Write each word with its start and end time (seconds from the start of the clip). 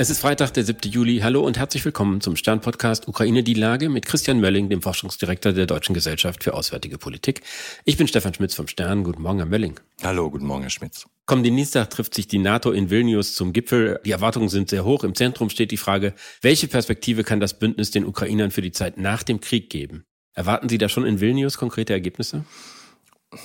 Es 0.00 0.10
ist 0.10 0.20
Freitag, 0.20 0.54
der 0.54 0.62
7. 0.62 0.92
Juli. 0.92 1.18
Hallo 1.24 1.40
und 1.40 1.58
herzlich 1.58 1.84
willkommen 1.84 2.20
zum 2.20 2.36
Stern-Podcast 2.36 3.08
Ukraine 3.08 3.42
die 3.42 3.54
Lage 3.54 3.88
mit 3.88 4.06
Christian 4.06 4.38
Mölling, 4.38 4.68
dem 4.68 4.80
Forschungsdirektor 4.80 5.52
der 5.52 5.66
Deutschen 5.66 5.92
Gesellschaft 5.92 6.44
für 6.44 6.54
Auswärtige 6.54 6.98
Politik. 6.98 7.40
Ich 7.84 7.96
bin 7.96 8.06
Stefan 8.06 8.32
Schmitz 8.32 8.54
vom 8.54 8.68
Stern. 8.68 9.02
Guten 9.02 9.22
Morgen, 9.22 9.38
Herr 9.38 9.48
Mölling. 9.48 9.80
Hallo, 10.04 10.30
guten 10.30 10.46
Morgen, 10.46 10.62
Herr 10.62 10.70
Schmitz. 10.70 11.06
Kommenden 11.26 11.56
Dienstag 11.56 11.90
trifft 11.90 12.14
sich 12.14 12.28
die 12.28 12.38
NATO 12.38 12.70
in 12.70 12.90
Vilnius 12.90 13.34
zum 13.34 13.52
Gipfel. 13.52 13.98
Die 14.04 14.12
Erwartungen 14.12 14.48
sind 14.48 14.70
sehr 14.70 14.84
hoch. 14.84 15.02
Im 15.02 15.16
Zentrum 15.16 15.50
steht 15.50 15.72
die 15.72 15.76
Frage, 15.76 16.14
welche 16.42 16.68
Perspektive 16.68 17.24
kann 17.24 17.40
das 17.40 17.58
Bündnis 17.58 17.90
den 17.90 18.06
Ukrainern 18.06 18.52
für 18.52 18.62
die 18.62 18.70
Zeit 18.70 18.98
nach 18.98 19.24
dem 19.24 19.40
Krieg 19.40 19.68
geben? 19.68 20.04
Erwarten 20.32 20.68
Sie 20.68 20.78
da 20.78 20.88
schon 20.88 21.06
in 21.06 21.20
Vilnius 21.20 21.58
konkrete 21.58 21.92
Ergebnisse? 21.92 22.44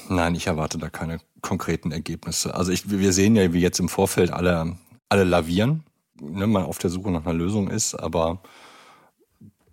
Nein, 0.07 0.35
ich 0.35 0.45
erwarte 0.45 0.77
da 0.77 0.91
keine 0.91 1.17
konkreten 1.41 1.91
Ergebnisse. 1.91 2.53
Also 2.53 2.71
ich, 2.71 2.91
wir 2.91 3.11
sehen 3.11 3.35
ja, 3.35 3.51
wie 3.53 3.59
jetzt 3.59 3.79
im 3.79 3.89
Vorfeld 3.89 4.29
alle, 4.29 4.77
alle 5.09 5.23
lavieren 5.23 5.83
ne, 6.19 6.47
man 6.47 6.63
auf 6.63 6.77
der 6.77 6.89
Suche 6.89 7.11
nach 7.11 7.25
einer 7.25 7.33
Lösung 7.33 7.69
ist, 7.69 7.95
aber 7.95 8.41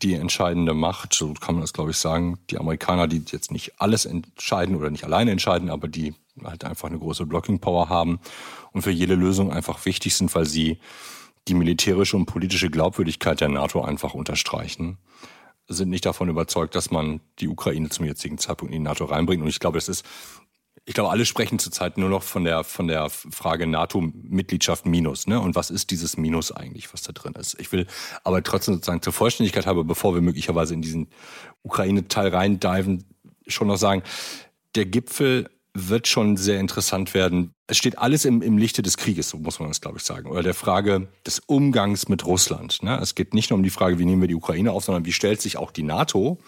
die 0.03 0.15
entscheidende 0.15 0.73
Macht, 0.73 1.13
so 1.13 1.35
kann 1.35 1.57
man 1.57 1.63
das 1.63 1.73
glaube 1.73 1.91
ich 1.91 1.99
sagen, 1.99 2.39
die 2.49 2.59
Amerikaner, 2.59 3.07
die 3.07 3.23
jetzt 3.30 3.53
nicht 3.53 3.80
alles 3.80 4.07
entscheiden 4.07 4.77
oder 4.77 4.91
nicht 4.91 5.05
alleine 5.05 5.30
entscheiden, 5.30 5.71
aber 5.71 5.89
die 5.89 6.15
halt 6.43 6.65
einfach 6.65 6.89
eine 6.89 6.99
große 6.99 7.27
Blocking 7.27 7.59
Power 7.59 7.89
haben 7.89 8.19
und 8.73 8.83
für 8.83 8.91
jede 8.91 9.15
Lösung 9.15 9.53
einfach 9.53 9.85
wichtig 9.85 10.15
sind, 10.15 10.35
weil 10.35 10.47
sie 10.47 10.79
die 11.49 11.55
militärische 11.55 12.16
und 12.16 12.27
politische 12.27 12.71
Glaubwürdigkeit 12.71 13.41
der 13.41 13.49
NATO 13.49 13.83
einfach 13.83 14.15
unterstreichen, 14.15 14.99
sind 15.69 15.91
nicht 15.91 16.07
davon 16.07 16.29
überzeugt, 16.29 16.75
dass 16.75 16.91
man 16.91 17.21
die 17.38 17.49
Ukraine 17.49 17.88
zum 17.91 18.07
jetzigen 18.07 18.38
Zeitpunkt 18.38 18.75
in 18.75 18.80
die 18.80 18.88
NATO 18.88 19.05
reinbringt. 19.05 19.43
Und 19.43 19.49
ich 19.49 19.61
glaube, 19.61 19.79
das 19.79 19.88
ist 19.88 20.05
ich 20.91 20.95
glaube, 20.95 21.11
alle 21.11 21.25
sprechen 21.25 21.61
zurzeit 21.61 21.99
nur 21.99 22.09
noch 22.09 22.25
von 22.25 22.43
der, 22.43 22.65
von 22.65 22.89
der 22.89 23.11
Frage 23.11 23.69
NATO-Mitgliedschaft 23.69 24.87
minus. 24.87 25.29
Ne? 25.29 25.38
Und 25.38 25.55
was 25.55 25.71
ist 25.71 25.93
dieses 25.93 26.16
Minus 26.16 26.51
eigentlich, 26.51 26.93
was 26.93 27.02
da 27.02 27.13
drin 27.13 27.35
ist? 27.35 27.57
Ich 27.60 27.71
will 27.71 27.87
aber 28.24 28.43
trotzdem 28.43 28.74
sozusagen 28.74 29.01
zur 29.01 29.13
Vollständigkeit 29.13 29.66
habe, 29.66 29.85
bevor 29.85 30.15
wir 30.15 30.21
möglicherweise 30.21 30.74
in 30.74 30.83
diesen 30.83 31.07
Ukraine-Teil 31.63 32.35
reindiven, 32.35 33.05
schon 33.46 33.68
noch 33.68 33.77
sagen, 33.77 34.02
der 34.74 34.85
Gipfel 34.85 35.49
wird 35.74 36.09
schon 36.09 36.37
sehr 36.37 36.59
interessant 36.59 37.15
werden. 37.15 37.52
Es 37.66 37.76
steht 37.76 37.99
alles 37.99 38.24
im, 38.24 38.43
im 38.43 38.59
Lichte 38.59 38.82
des 38.82 38.96
Krieges, 38.96 39.29
so 39.29 39.38
muss 39.38 39.60
man 39.60 39.68
das, 39.68 39.80
glaube 39.80 39.99
ich, 39.99 40.04
sagen. 40.04 40.29
Oder 40.29 40.43
der 40.43 40.54
Frage 40.54 41.09
des 41.24 41.38
Umgangs 41.38 42.09
mit 42.09 42.27
Russland. 42.27 42.82
Ne? 42.82 42.99
Es 43.01 43.15
geht 43.15 43.35
nicht 43.35 43.51
nur 43.51 43.59
um 43.59 43.62
die 43.62 43.71
Frage, 43.71 43.99
wie 43.99 44.04
nehmen 44.04 44.21
wir 44.21 44.29
die 44.29 44.35
Ukraine 44.35 44.73
auf, 44.73 44.85
sondern 44.85 45.04
wie 45.04 45.12
stellt 45.12 45.40
sich 45.40 45.57
auch 45.57 45.71
die 45.71 45.85
NATO 45.85 46.38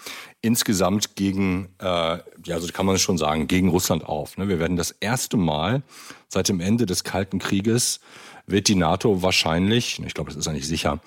insgesamt 0.41 1.14
gegen, 1.14 1.69
äh, 1.79 2.19
ja, 2.45 2.59
so 2.59 2.67
kann 2.73 2.87
man 2.87 2.98
schon 2.98 3.19
sagen, 3.19 3.47
gegen 3.47 3.69
Russland 3.69 4.05
auf. 4.05 4.37
Ne? 4.39 4.48
Wir 4.48 4.59
werden 4.59 4.77
das 4.77 4.91
erste 4.91 5.36
Mal 5.36 5.83
seit 6.29 6.48
dem 6.48 6.61
Ende 6.61 6.86
des 6.86 7.05
Kalten 7.05 7.39
Krieges 7.39 8.01
wird 8.47 8.69
die 8.69 8.75
NATO 8.75 9.23
wahrscheinlich, 9.23 10.01
ich 10.05 10.14
glaube, 10.14 10.31
das 10.31 10.36
ist 10.36 10.48
eigentlich 10.48 10.67
sicher, 10.67 11.01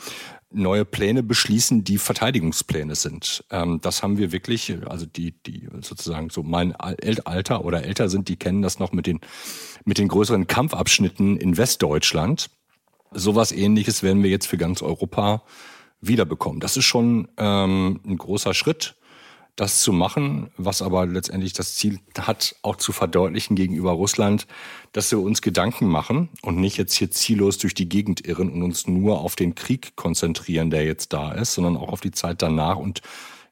neue 0.51 0.85
Pläne 0.85 1.23
beschließen, 1.23 1.83
die 1.83 1.97
Verteidigungspläne 1.97 2.95
sind. 2.95 3.43
Ähm, 3.51 3.79
das 3.81 4.03
haben 4.03 4.17
wir 4.17 4.31
wirklich, 4.31 4.75
also 4.88 5.05
die, 5.05 5.31
die 5.31 5.67
sozusagen 5.81 6.29
so 6.29 6.43
mein 6.43 6.75
Alter 6.75 7.65
oder 7.65 7.83
älter 7.83 8.09
sind, 8.09 8.29
die 8.29 8.38
kennen 8.38 8.61
das 8.61 8.79
noch 8.79 8.91
mit 8.91 9.07
den, 9.07 9.19
mit 9.83 9.97
den 9.97 10.07
größeren 10.07 10.47
Kampfabschnitten 10.47 11.38
in 11.38 11.57
Westdeutschland. 11.57 12.49
Sowas 13.11 13.51
ähnliches 13.51 14.03
werden 14.03 14.23
wir 14.23 14.29
jetzt 14.29 14.47
für 14.47 14.57
ganz 14.57 14.81
Europa 14.81 15.43
wiederbekommen. 16.01 16.59
Das 16.59 16.77
ist 16.77 16.85
schon 16.85 17.27
ähm, 17.38 18.01
ein 18.05 18.17
großer 18.17 18.53
Schritt 18.53 18.95
das 19.56 19.80
zu 19.81 19.94
machen, 19.94 20.52
was 20.58 20.81
aber 20.81 21.06
letztendlich 21.06 21.53
das 21.53 21.75
Ziel 21.75 22.00
hat, 22.20 22.56
auch 22.61 22.75
zu 22.75 22.92
verdeutlichen 22.92 23.56
gegenüber 23.56 23.92
Russland, 23.92 24.47
dass 24.92 25.12
wir 25.12 25.20
uns 25.20 25.42
Gedanken 25.42 25.88
machen 25.88 26.30
und 26.42 26.58
nicht 26.58 26.78
jetzt 26.78 26.94
hier 26.94 27.09
ziellos 27.09 27.58
durch 27.58 27.73
die 27.73 27.88
Gegend 27.88 28.28
irren 28.28 28.52
und 28.52 28.64
uns 28.64 28.88
nur 28.88 29.22
auf 29.22 29.36
den 29.36 29.56
Krieg 29.56 29.95
konzentrieren, 29.95 30.69
der 30.69 30.84
jetzt 30.84 31.13
da 31.13 31.31
ist, 31.31 31.53
sondern 31.53 31.78
auch 31.78 31.90
auf 31.90 32.02
die 32.02 32.12
Zeit 32.12 32.41
danach 32.41 32.78
und, 32.78 33.02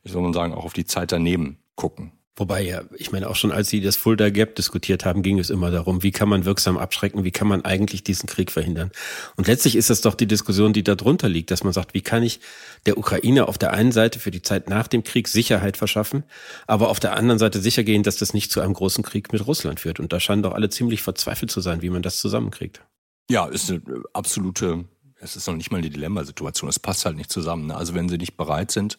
ich 0.03 0.11
soll 0.11 0.21
mal 0.21 0.33
sagen, 0.33 0.53
auch 0.53 0.65
auf 0.65 0.73
die 0.73 0.85
Zeit 0.85 1.11
daneben 1.11 1.57
gucken. 1.75 2.11
Wobei 2.35 2.63
ja, 2.63 2.81
ich 2.97 3.11
meine 3.11 3.29
auch 3.29 3.35
schon, 3.35 3.51
als 3.51 3.69
Sie 3.69 3.79
das 3.79 3.95
Fulda 3.95 4.31
Gap 4.31 4.55
diskutiert 4.55 5.05
haben, 5.05 5.21
ging 5.21 5.37
es 5.37 5.51
immer 5.51 5.69
darum, 5.69 6.01
wie 6.01 6.11
kann 6.11 6.27
man 6.27 6.45
wirksam 6.45 6.79
abschrecken, 6.79 7.23
wie 7.23 7.31
kann 7.31 7.47
man 7.47 7.63
eigentlich 7.63 8.03
diesen 8.03 8.27
Krieg 8.27 8.51
verhindern. 8.51 8.91
Und 9.35 9.45
letztlich 9.45 9.75
ist 9.75 9.91
das 9.91 10.01
doch 10.01 10.15
die 10.15 10.25
Diskussion, 10.25 10.73
die 10.73 10.83
da 10.83 10.95
drunter 10.95 11.29
liegt, 11.29 11.51
dass 11.51 11.63
man 11.63 11.73
sagt, 11.73 11.93
wie 11.93 12.01
kann 12.01 12.23
ich 12.23 12.39
der 12.87 12.97
Ukraine 12.97 13.47
auf 13.47 13.59
der 13.59 13.73
einen 13.73 13.91
Seite 13.91 14.17
für 14.17 14.31
die 14.31 14.41
Zeit 14.41 14.67
nach 14.67 14.87
dem 14.87 15.03
Krieg 15.03 15.27
Sicherheit 15.27 15.77
verschaffen, 15.77 16.23
aber 16.65 16.89
auf 16.89 16.99
der 16.99 17.15
anderen 17.15 17.37
Seite 17.37 17.61
sicher 17.61 17.83
gehen, 17.83 18.01
dass 18.01 18.17
das 18.17 18.33
nicht 18.33 18.51
zu 18.51 18.61
einem 18.61 18.73
großen 18.73 19.03
Krieg 19.03 19.31
mit 19.31 19.45
Russland 19.45 19.79
führt. 19.79 19.99
Und 19.99 20.11
da 20.11 20.19
scheinen 20.19 20.41
doch 20.41 20.53
alle 20.53 20.69
ziemlich 20.69 21.03
verzweifelt 21.03 21.51
zu 21.51 21.61
sein, 21.61 21.83
wie 21.83 21.91
man 21.91 22.01
das 22.01 22.17
zusammenkriegt. 22.17 22.81
Ja, 23.29 23.45
ist 23.45 23.69
eine 23.69 23.81
absolute, 24.13 24.85
es 25.19 25.35
ist 25.35 25.45
noch 25.45 25.55
nicht 25.55 25.71
mal 25.71 25.77
eine 25.77 25.91
Dilemmasituation, 25.91 26.67
es 26.67 26.79
passt 26.79 27.05
halt 27.05 27.15
nicht 27.15 27.31
zusammen. 27.31 27.67
Ne? 27.67 27.75
Also 27.75 27.93
wenn 27.93 28.09
sie 28.09 28.17
nicht 28.17 28.37
bereit 28.37 28.71
sind, 28.71 28.97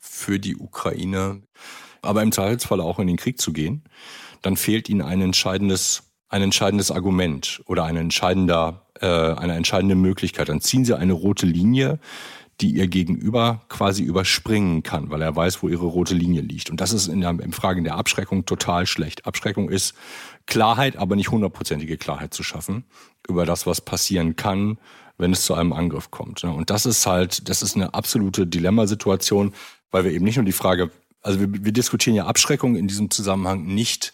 für 0.00 0.40
die 0.40 0.56
Ukraine 0.56 1.42
aber 2.02 2.22
im 2.22 2.32
Zweifelsfall 2.32 2.80
auch 2.80 2.98
in 2.98 3.06
den 3.06 3.16
Krieg 3.16 3.40
zu 3.40 3.52
gehen, 3.52 3.84
dann 4.42 4.56
fehlt 4.56 4.88
ihnen 4.88 5.02
ein 5.02 5.20
entscheidendes, 5.20 6.02
ein 6.28 6.42
entscheidendes 6.42 6.90
Argument 6.90 7.62
oder 7.66 7.84
ein 7.84 7.96
entscheidender, 7.96 8.86
äh, 9.00 9.06
eine 9.06 9.54
entscheidende 9.54 9.94
Möglichkeit. 9.94 10.48
Dann 10.48 10.60
ziehen 10.60 10.84
sie 10.84 10.96
eine 10.96 11.12
rote 11.12 11.46
Linie, 11.46 11.98
die 12.60 12.72
ihr 12.72 12.88
Gegenüber 12.88 13.62
quasi 13.68 14.02
überspringen 14.02 14.82
kann, 14.82 15.10
weil 15.10 15.22
er 15.22 15.34
weiß, 15.34 15.62
wo 15.62 15.68
ihre 15.68 15.86
rote 15.86 16.14
Linie 16.14 16.42
liegt. 16.42 16.70
Und 16.70 16.80
das 16.80 16.92
ist 16.92 17.08
in 17.08 17.20
der 17.20 17.30
in 17.30 17.52
Fragen 17.52 17.84
der 17.84 17.96
Abschreckung 17.96 18.44
total 18.44 18.86
schlecht. 18.86 19.26
Abschreckung 19.26 19.70
ist 19.70 19.94
Klarheit, 20.46 20.96
aber 20.96 21.16
nicht 21.16 21.30
hundertprozentige 21.30 21.96
Klarheit 21.96 22.34
zu 22.34 22.42
schaffen 22.42 22.84
über 23.26 23.46
das, 23.46 23.66
was 23.66 23.80
passieren 23.80 24.36
kann, 24.36 24.78
wenn 25.16 25.32
es 25.32 25.44
zu 25.44 25.54
einem 25.54 25.72
Angriff 25.72 26.10
kommt. 26.10 26.44
Und 26.44 26.70
das 26.70 26.86
ist 26.86 27.06
halt, 27.06 27.48
das 27.48 27.62
ist 27.62 27.76
eine 27.76 27.94
absolute 27.94 28.46
Dilemmasituation, 28.46 29.54
weil 29.90 30.04
wir 30.04 30.12
eben 30.12 30.24
nicht 30.24 30.36
nur 30.36 30.44
die 30.44 30.52
Frage 30.52 30.90
also 31.22 31.40
wir, 31.40 31.48
wir 31.64 31.72
diskutieren 31.72 32.16
ja 32.16 32.26
Abschreckung 32.26 32.76
in 32.76 32.88
diesem 32.88 33.10
Zusammenhang 33.10 33.66
nicht 33.66 34.12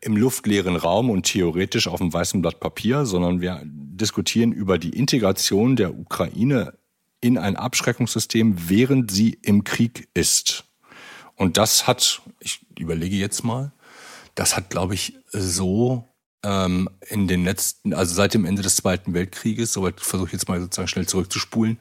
im 0.00 0.16
luftleeren 0.16 0.76
Raum 0.76 1.10
und 1.10 1.24
theoretisch 1.24 1.88
auf 1.88 2.00
einem 2.00 2.12
weißen 2.12 2.42
Blatt 2.42 2.60
Papier, 2.60 3.06
sondern 3.06 3.40
wir 3.40 3.62
diskutieren 3.64 4.52
über 4.52 4.78
die 4.78 4.90
Integration 4.90 5.76
der 5.76 5.98
Ukraine 5.98 6.74
in 7.20 7.38
ein 7.38 7.56
Abschreckungssystem, 7.56 8.68
während 8.68 9.10
sie 9.10 9.38
im 9.42 9.64
Krieg 9.64 10.08
ist. 10.14 10.64
Und 11.34 11.56
das 11.56 11.86
hat, 11.86 12.22
ich 12.40 12.60
überlege 12.78 13.16
jetzt 13.16 13.42
mal, 13.42 13.72
das 14.34 14.56
hat, 14.56 14.70
glaube 14.70 14.94
ich, 14.94 15.16
so 15.32 16.08
ähm, 16.46 16.88
in 17.08 17.26
den 17.26 17.44
letzten, 17.44 17.92
also 17.92 18.14
seit 18.14 18.32
dem 18.32 18.44
Ende 18.44 18.62
des 18.62 18.76
Zweiten 18.76 19.14
Weltkrieges, 19.14 19.72
soweit 19.72 20.00
versuche 20.00 20.28
ich 20.28 20.32
jetzt 20.32 20.48
mal 20.48 20.60
sozusagen 20.60 20.86
schnell 20.86 21.06
zurückzuspulen, 21.06 21.78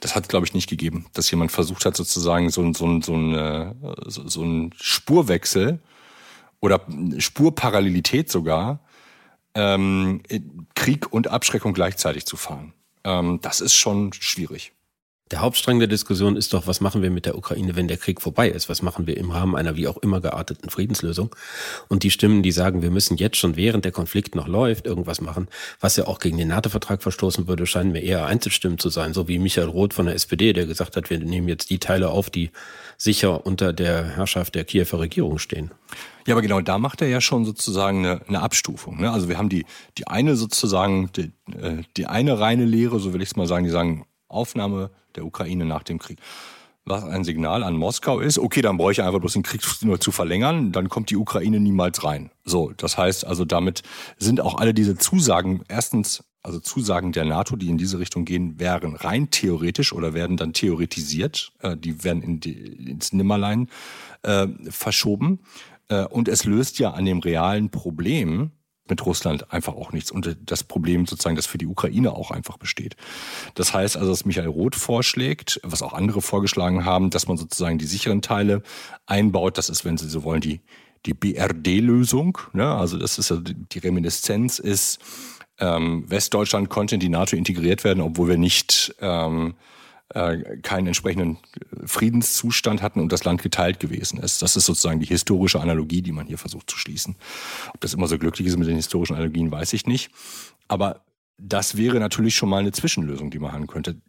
das 0.00 0.14
hat, 0.14 0.28
glaube 0.28 0.46
ich, 0.46 0.54
nicht 0.54 0.70
gegeben, 0.70 1.06
dass 1.14 1.30
jemand 1.30 1.50
versucht 1.50 1.84
hat, 1.84 1.96
sozusagen 1.96 2.48
so, 2.50 2.72
so, 2.72 3.00
so, 3.00 3.14
eine, 3.14 3.74
so, 4.06 4.28
so 4.28 4.44
ein 4.44 4.72
Spurwechsel 4.76 5.80
oder 6.60 6.80
Spurparallelität 7.18 8.30
sogar, 8.30 8.78
ähm, 9.56 10.22
Krieg 10.76 11.12
und 11.12 11.28
Abschreckung 11.28 11.74
gleichzeitig 11.74 12.24
zu 12.24 12.36
fahren. 12.36 12.72
Ähm, 13.02 13.40
das 13.42 13.60
ist 13.60 13.74
schon 13.74 14.12
schwierig. 14.12 14.72
Der 15.30 15.40
Hauptstrang 15.40 15.78
der 15.78 15.88
Diskussion 15.88 16.36
ist 16.36 16.52
doch, 16.52 16.66
was 16.66 16.82
machen 16.82 17.00
wir 17.00 17.08
mit 17.08 17.24
der 17.24 17.38
Ukraine, 17.38 17.76
wenn 17.76 17.88
der 17.88 17.96
Krieg 17.96 18.20
vorbei 18.20 18.50
ist? 18.50 18.68
Was 18.68 18.82
machen 18.82 19.06
wir 19.06 19.16
im 19.16 19.30
Rahmen 19.30 19.56
einer 19.56 19.74
wie 19.74 19.88
auch 19.88 19.96
immer 19.96 20.20
gearteten 20.20 20.68
Friedenslösung? 20.68 21.34
Und 21.88 22.02
die 22.02 22.10
Stimmen, 22.10 22.42
die 22.42 22.52
sagen, 22.52 22.82
wir 22.82 22.90
müssen 22.90 23.16
jetzt 23.16 23.38
schon 23.38 23.56
während 23.56 23.86
der 23.86 23.92
Konflikt 23.92 24.34
noch 24.34 24.48
läuft, 24.48 24.84
irgendwas 24.84 25.22
machen, 25.22 25.48
was 25.80 25.96
ja 25.96 26.06
auch 26.08 26.18
gegen 26.18 26.36
den 26.36 26.48
NATO-Vertrag 26.48 27.02
verstoßen 27.02 27.48
würde, 27.48 27.64
scheinen 27.64 27.92
mir 27.92 28.02
eher 28.02 28.26
Einzelstimmen 28.26 28.78
zu 28.78 28.90
sein, 28.90 29.14
so 29.14 29.26
wie 29.26 29.38
Michael 29.38 29.68
Roth 29.68 29.94
von 29.94 30.04
der 30.04 30.14
SPD, 30.14 30.52
der 30.52 30.66
gesagt 30.66 30.94
hat, 30.94 31.08
wir 31.08 31.18
nehmen 31.18 31.48
jetzt 31.48 31.70
die 31.70 31.78
Teile 31.78 32.10
auf, 32.10 32.28
die 32.28 32.50
sicher 32.98 33.46
unter 33.46 33.72
der 33.72 34.04
Herrschaft 34.04 34.54
der 34.54 34.64
Kiewer 34.64 35.00
Regierung 35.00 35.38
stehen. 35.38 35.70
Ja, 36.26 36.34
aber 36.34 36.42
genau 36.42 36.60
da 36.60 36.76
macht 36.78 37.00
er 37.00 37.08
ja 37.08 37.22
schon 37.22 37.46
sozusagen 37.46 38.04
eine, 38.04 38.20
eine 38.28 38.42
Abstufung. 38.42 39.00
Ne? 39.00 39.10
Also 39.10 39.30
wir 39.30 39.38
haben 39.38 39.48
die, 39.48 39.64
die 39.96 40.06
eine 40.06 40.36
sozusagen, 40.36 41.10
die, 41.16 41.32
äh, 41.58 41.82
die 41.96 42.06
eine 42.06 42.38
reine 42.38 42.66
Lehre, 42.66 43.00
so 43.00 43.14
will 43.14 43.22
ich 43.22 43.30
es 43.30 43.36
mal 43.36 43.46
sagen, 43.46 43.64
die 43.64 43.70
sagen, 43.70 44.04
Aufnahme 44.28 44.90
der 45.16 45.24
Ukraine 45.24 45.64
nach 45.64 45.82
dem 45.82 45.98
Krieg. 45.98 46.18
Was 46.86 47.02
ein 47.02 47.24
Signal 47.24 47.62
an 47.62 47.76
Moskau 47.76 48.20
ist, 48.20 48.38
okay, 48.38 48.60
dann 48.60 48.76
brauche 48.76 48.92
ich 48.92 49.00
einfach 49.00 49.18
bloß 49.18 49.32
den 49.32 49.42
Krieg 49.42 49.62
nur 49.80 50.00
zu 50.00 50.12
verlängern, 50.12 50.70
dann 50.70 50.90
kommt 50.90 51.08
die 51.08 51.16
Ukraine 51.16 51.58
niemals 51.58 52.04
rein. 52.04 52.30
So, 52.44 52.72
das 52.76 52.98
heißt 52.98 53.26
also, 53.26 53.46
damit 53.46 53.82
sind 54.18 54.38
auch 54.42 54.58
alle 54.58 54.74
diese 54.74 54.94
Zusagen, 54.96 55.64
erstens, 55.68 56.24
also 56.42 56.60
Zusagen 56.60 57.12
der 57.12 57.24
NATO, 57.24 57.56
die 57.56 57.70
in 57.70 57.78
diese 57.78 57.98
Richtung 57.98 58.26
gehen, 58.26 58.60
wären 58.60 58.96
rein 58.96 59.30
theoretisch 59.30 59.94
oder 59.94 60.12
werden 60.12 60.36
dann 60.36 60.52
theoretisiert, 60.52 61.52
äh, 61.60 61.74
die 61.74 62.04
werden 62.04 62.22
in 62.22 62.40
die, 62.40 62.52
ins 62.52 63.14
Nimmerlein 63.14 63.68
äh, 64.20 64.48
verschoben. 64.68 65.40
Äh, 65.88 66.04
und 66.04 66.28
es 66.28 66.44
löst 66.44 66.78
ja 66.78 66.90
an 66.90 67.06
dem 67.06 67.20
realen 67.20 67.70
Problem, 67.70 68.50
mit 68.88 69.04
Russland 69.06 69.52
einfach 69.52 69.74
auch 69.74 69.92
nichts. 69.92 70.10
Und 70.10 70.36
das 70.44 70.62
Problem 70.62 71.06
sozusagen, 71.06 71.36
das 71.36 71.46
für 71.46 71.58
die 71.58 71.66
Ukraine 71.66 72.12
auch 72.12 72.30
einfach 72.30 72.58
besteht. 72.58 72.96
Das 73.54 73.72
heißt 73.72 73.96
also, 73.96 74.10
dass 74.10 74.24
Michael 74.24 74.48
Roth 74.48 74.74
vorschlägt, 74.74 75.60
was 75.62 75.82
auch 75.82 75.94
andere 75.94 76.20
vorgeschlagen 76.20 76.84
haben, 76.84 77.10
dass 77.10 77.26
man 77.26 77.36
sozusagen 77.36 77.78
die 77.78 77.86
sicheren 77.86 78.22
Teile 78.22 78.62
einbaut. 79.06 79.56
Das 79.58 79.68
ist, 79.68 79.84
wenn 79.84 79.96
Sie 79.96 80.08
so 80.08 80.22
wollen, 80.22 80.40
die, 80.42 80.60
die 81.06 81.14
BRD-Lösung. 81.14 82.38
Ne? 82.52 82.66
Also 82.66 82.98
das 82.98 83.18
ist 83.18 83.32
die 83.44 83.78
Reminiszenz 83.78 84.58
ist 84.58 84.98
ähm, 85.58 86.04
Westdeutschland 86.08 86.68
konnte 86.68 86.96
in 86.96 87.00
die 87.00 87.08
NATO 87.08 87.36
integriert 87.36 87.84
werden, 87.84 88.00
obwohl 88.00 88.28
wir 88.28 88.38
nicht 88.38 88.94
ähm, 89.00 89.54
äh, 90.14 90.58
keinen 90.62 90.86
entsprechenden 90.86 91.38
Friedenszustand 91.84 92.82
hatten 92.82 93.00
und 93.00 93.12
das 93.12 93.24
Land 93.24 93.42
geteilt 93.42 93.80
gewesen 93.80 94.18
ist. 94.18 94.42
Das 94.42 94.56
ist 94.56 94.64
sozusagen 94.66 95.00
die 95.00 95.06
historische 95.06 95.60
Analogie, 95.60 96.02
die 96.02 96.12
man 96.12 96.26
hier 96.26 96.38
versucht 96.38 96.70
zu 96.70 96.78
schließen. 96.78 97.16
Ob 97.72 97.80
das 97.80 97.94
immer 97.94 98.06
so 98.06 98.16
glücklich 98.16 98.46
ist 98.46 98.56
mit 98.56 98.68
den 98.68 98.76
historischen 98.76 99.14
Analogien, 99.14 99.50
weiß 99.50 99.72
ich 99.72 99.86
nicht. 99.86 100.10
Aber 100.68 101.04
das 101.36 101.76
wäre 101.76 101.98
natürlich 101.98 102.36
schon 102.36 102.48
mal 102.48 102.58
eine 102.58 102.72
Zwischenlösung, 102.72 103.30
die 103.30 103.38
man 103.40 103.52
haben 103.52 103.66
könnte. 103.66 104.00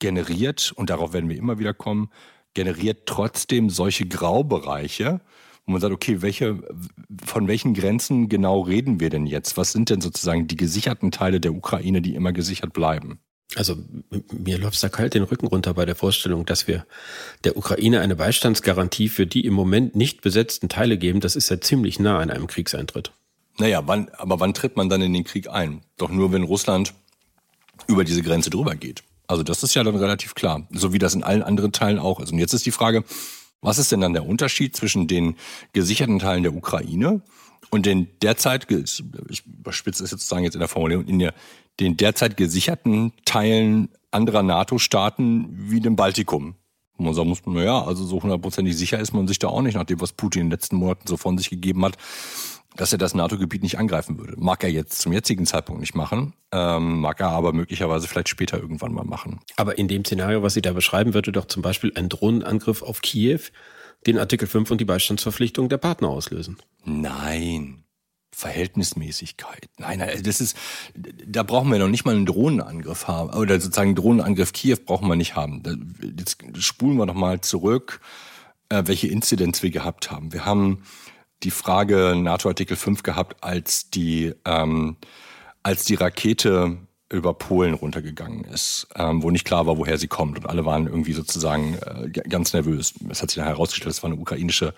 Generiert, 0.00 0.72
und 0.74 0.90
darauf 0.90 1.12
werden 1.12 1.30
wir 1.30 1.36
immer 1.36 1.58
wieder 1.58 1.72
kommen, 1.72 2.10
generiert 2.52 3.06
trotzdem 3.06 3.70
solche 3.70 4.06
Graubereiche, 4.06 5.20
wo 5.66 5.72
man 5.72 5.80
sagt, 5.80 5.94
okay, 5.94 6.20
welche, 6.20 6.62
von 7.24 7.48
welchen 7.48 7.74
Grenzen 7.74 8.28
genau 8.28 8.60
reden 8.60 9.00
wir 9.00 9.08
denn 9.08 9.26
jetzt? 9.26 9.56
Was 9.56 9.72
sind 9.72 9.88
denn 9.88 10.00
sozusagen 10.00 10.46
die 10.46 10.56
gesicherten 10.56 11.10
Teile 11.10 11.40
der 11.40 11.54
Ukraine, 11.54 12.02
die 12.02 12.14
immer 12.14 12.32
gesichert 12.32 12.72
bleiben? 12.72 13.20
Also 13.56 13.76
mir 14.32 14.58
läuft 14.58 14.82
da 14.82 14.88
kalt 14.88 15.14
den 15.14 15.22
Rücken 15.22 15.46
runter 15.46 15.74
bei 15.74 15.84
der 15.84 15.94
Vorstellung, 15.94 16.44
dass 16.44 16.66
wir 16.66 16.86
der 17.44 17.56
Ukraine 17.56 18.00
eine 18.00 18.16
Beistandsgarantie 18.16 19.08
für 19.08 19.26
die 19.26 19.44
im 19.44 19.54
Moment 19.54 19.94
nicht 19.94 20.22
besetzten 20.22 20.68
Teile 20.68 20.98
geben. 20.98 21.20
Das 21.20 21.36
ist 21.36 21.50
ja 21.50 21.60
ziemlich 21.60 22.00
nah 22.00 22.18
an 22.18 22.30
einem 22.30 22.46
Kriegseintritt. 22.46 23.12
Naja, 23.58 23.82
wann, 23.86 24.08
aber 24.16 24.40
wann 24.40 24.54
tritt 24.54 24.76
man 24.76 24.88
dann 24.88 25.02
in 25.02 25.12
den 25.12 25.24
Krieg 25.24 25.48
ein? 25.48 25.82
Doch 25.96 26.10
nur, 26.10 26.32
wenn 26.32 26.42
Russland 26.42 26.94
über 27.86 28.04
diese 28.04 28.22
Grenze 28.22 28.50
drüber 28.50 28.74
geht. 28.74 29.04
Also 29.26 29.42
das 29.42 29.62
ist 29.62 29.74
ja 29.74 29.84
dann 29.84 29.96
relativ 29.96 30.34
klar. 30.34 30.66
So 30.70 30.92
wie 30.92 30.98
das 30.98 31.14
in 31.14 31.22
allen 31.22 31.42
anderen 31.42 31.72
Teilen 31.72 31.98
auch 31.98 32.20
ist. 32.20 32.32
Und 32.32 32.38
jetzt 32.38 32.54
ist 32.54 32.66
die 32.66 32.72
Frage, 32.72 33.04
was 33.60 33.78
ist 33.78 33.92
denn 33.92 34.00
dann 34.00 34.12
der 34.12 34.26
Unterschied 34.26 34.76
zwischen 34.76 35.06
den 35.06 35.36
gesicherten 35.72 36.18
Teilen 36.18 36.42
der 36.42 36.54
Ukraine 36.54 37.22
und 37.70 37.86
den 37.86 38.08
derzeit, 38.20 38.70
ich 38.70 39.46
überspitze 39.46 40.04
es 40.04 40.10
jetzt 40.10 40.20
sozusagen 40.20 40.44
jetzt 40.44 40.54
in 40.54 40.60
der 40.60 40.68
Formulierung, 40.68 41.06
in 41.06 41.18
der, 41.18 41.34
den 41.80 41.96
derzeit 41.96 42.36
gesicherten 42.36 43.12
Teilen 43.24 43.88
anderer 44.10 44.42
NATO-Staaten 44.42 45.48
wie 45.70 45.80
dem 45.80 45.96
Baltikum? 45.96 46.54
Man 46.96 47.14
sagen 47.14 47.28
muss, 47.28 47.44
naja, 47.44 47.82
also 47.82 48.04
so 48.04 48.22
hundertprozentig 48.22 48.76
sicher 48.76 49.00
ist 49.00 49.12
man 49.12 49.26
sich 49.26 49.40
da 49.40 49.48
auch 49.48 49.62
nicht, 49.62 49.74
nach 49.74 49.84
dem, 49.84 50.00
was 50.00 50.12
Putin 50.12 50.42
in 50.42 50.46
den 50.46 50.52
letzten 50.52 50.76
Monaten 50.76 51.08
so 51.08 51.16
von 51.16 51.36
sich 51.38 51.50
gegeben 51.50 51.84
hat 51.84 51.98
dass 52.76 52.92
er 52.92 52.98
das 52.98 53.14
NATO-Gebiet 53.14 53.62
nicht 53.62 53.78
angreifen 53.78 54.18
würde. 54.18 54.34
Mag 54.36 54.64
er 54.64 54.70
jetzt 54.70 55.00
zum 55.00 55.12
jetzigen 55.12 55.46
Zeitpunkt 55.46 55.80
nicht 55.80 55.94
machen, 55.94 56.34
ähm, 56.52 57.00
mag 57.00 57.20
er 57.20 57.28
aber 57.28 57.52
möglicherweise 57.52 58.08
vielleicht 58.08 58.28
später 58.28 58.58
irgendwann 58.58 58.92
mal 58.92 59.04
machen. 59.04 59.40
Aber 59.56 59.78
in 59.78 59.88
dem 59.88 60.04
Szenario, 60.04 60.42
was 60.42 60.54
Sie 60.54 60.62
da 60.62 60.72
beschreiben, 60.72 61.14
würde 61.14 61.32
doch 61.32 61.46
zum 61.46 61.62
Beispiel 61.62 61.92
ein 61.94 62.08
Drohnenangriff 62.08 62.82
auf 62.82 63.00
Kiew 63.00 63.40
den 64.06 64.18
Artikel 64.18 64.46
5 64.46 64.70
und 64.70 64.80
die 64.80 64.84
Beistandsverpflichtung 64.84 65.68
der 65.68 65.78
Partner 65.78 66.08
auslösen. 66.08 66.58
Nein. 66.84 67.83
Verhältnismäßigkeit. 68.34 69.68
Nein, 69.78 69.98
nein, 69.98 70.22
das 70.22 70.40
ist, 70.40 70.56
da 70.94 71.42
brauchen 71.42 71.70
wir 71.70 71.78
noch 71.78 71.88
nicht 71.88 72.04
mal 72.04 72.14
einen 72.14 72.26
Drohnenangriff 72.26 73.08
haben. 73.08 73.30
Oder 73.30 73.60
sozusagen 73.60 73.94
Drohnenangriff 73.94 74.52
Kiew 74.52 74.78
brauchen 74.84 75.08
wir 75.08 75.16
nicht 75.16 75.36
haben. 75.36 75.62
Jetzt 76.16 76.38
spulen 76.58 76.96
wir 76.96 77.06
noch 77.06 77.14
mal 77.14 77.40
zurück, 77.40 78.00
äh, 78.68 78.82
welche 78.86 79.08
Inzidenz 79.08 79.62
wir 79.62 79.70
gehabt 79.70 80.10
haben. 80.10 80.32
Wir 80.32 80.44
haben 80.44 80.82
die 81.42 81.50
Frage 81.50 82.14
NATO 82.16 82.48
Artikel 82.48 82.76
5 82.76 83.02
gehabt, 83.02 83.42
als 83.42 83.90
die, 83.90 84.34
ähm, 84.44 84.96
als 85.62 85.84
die 85.84 85.94
Rakete 85.94 86.78
über 87.10 87.34
Polen 87.34 87.74
runtergegangen 87.74 88.44
ist, 88.44 88.88
ähm, 88.96 89.22
wo 89.22 89.30
nicht 89.30 89.44
klar 89.44 89.66
war, 89.66 89.78
woher 89.78 89.98
sie 89.98 90.08
kommt. 90.08 90.38
Und 90.38 90.48
alle 90.48 90.64
waren 90.64 90.86
irgendwie 90.86 91.12
sozusagen 91.12 91.74
äh, 91.74 92.08
ganz 92.08 92.52
nervös. 92.52 92.94
Es 93.08 93.22
hat 93.22 93.30
sich 93.30 93.36
dann 93.36 93.46
herausgestellt, 93.46 93.94
es 93.94 94.02
war 94.02 94.10
eine 94.10 94.20
ukrainische 94.20 94.74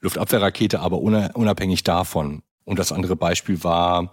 Luftabwehrrakete, 0.00 0.80
aber 0.80 0.98
unabhängig 0.98 1.82
davon. 1.82 2.42
Und 2.64 2.78
das 2.78 2.92
andere 2.92 3.16
Beispiel 3.16 3.62
war, 3.64 4.12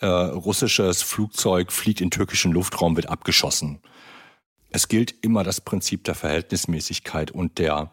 äh, 0.00 0.06
russisches 0.06 1.02
Flugzeug 1.02 1.72
fliegt 1.72 2.00
in 2.00 2.10
türkischen 2.10 2.52
Luftraum, 2.52 2.96
wird 2.96 3.08
abgeschossen. 3.08 3.80
Es 4.70 4.88
gilt 4.88 5.14
immer 5.22 5.44
das 5.44 5.60
Prinzip 5.60 6.04
der 6.04 6.14
Verhältnismäßigkeit 6.14 7.30
und 7.30 7.58
der 7.58 7.92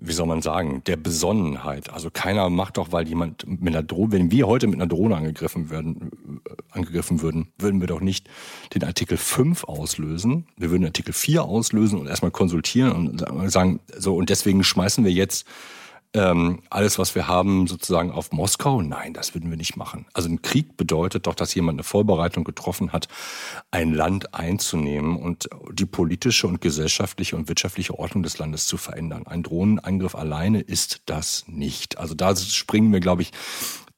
wie 0.00 0.12
soll 0.12 0.26
man 0.26 0.42
sagen, 0.42 0.82
der 0.86 0.96
Besonnenheit. 0.96 1.90
Also 1.90 2.08
keiner 2.10 2.48
macht 2.50 2.76
doch, 2.76 2.92
weil 2.92 3.08
jemand 3.08 3.44
mit 3.48 3.74
einer 3.74 3.82
Drohne, 3.82 4.12
wenn 4.12 4.30
wir 4.30 4.46
heute 4.46 4.68
mit 4.68 4.76
einer 4.76 4.86
Drohne 4.86 5.16
angegriffen 5.16 5.70
werden, 5.70 6.40
äh, 6.48 6.52
angegriffen 6.70 7.20
würden, 7.20 7.48
würden 7.58 7.80
wir 7.80 7.88
doch 7.88 8.00
nicht 8.00 8.28
den 8.74 8.84
Artikel 8.84 9.16
5 9.16 9.64
auslösen. 9.64 10.46
Wir 10.56 10.70
würden 10.70 10.84
Artikel 10.84 11.12
4 11.12 11.42
auslösen 11.42 11.98
und 11.98 12.06
erstmal 12.06 12.30
konsultieren 12.30 12.92
und 13.18 13.50
sagen, 13.50 13.80
so, 13.96 14.14
und 14.14 14.30
deswegen 14.30 14.62
schmeißen 14.62 15.04
wir 15.04 15.12
jetzt 15.12 15.46
ähm, 16.14 16.62
alles, 16.70 16.98
was 16.98 17.14
wir 17.14 17.28
haben, 17.28 17.66
sozusagen 17.66 18.10
auf 18.10 18.32
Moskau? 18.32 18.80
Nein, 18.82 19.12
das 19.12 19.34
würden 19.34 19.50
wir 19.50 19.56
nicht 19.56 19.76
machen. 19.76 20.06
Also 20.14 20.28
ein 20.28 20.42
Krieg 20.42 20.76
bedeutet 20.76 21.26
doch, 21.26 21.34
dass 21.34 21.54
jemand 21.54 21.76
eine 21.76 21.84
Vorbereitung 21.84 22.44
getroffen 22.44 22.92
hat, 22.92 23.08
ein 23.70 23.92
Land 23.92 24.34
einzunehmen 24.34 25.16
und 25.16 25.48
die 25.72 25.86
politische 25.86 26.46
und 26.46 26.60
gesellschaftliche 26.60 27.36
und 27.36 27.48
wirtschaftliche 27.48 27.98
Ordnung 27.98 28.22
des 28.22 28.38
Landes 28.38 28.66
zu 28.66 28.76
verändern. 28.76 29.26
Ein 29.26 29.42
Drohnenangriff 29.42 30.14
alleine 30.14 30.60
ist 30.60 31.02
das 31.06 31.44
nicht. 31.46 31.98
Also 31.98 32.14
da 32.14 32.34
springen 32.34 32.92
wir, 32.92 33.00
glaube 33.00 33.22
ich, 33.22 33.32